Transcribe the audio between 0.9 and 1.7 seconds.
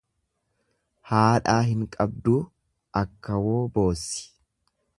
Haadhaa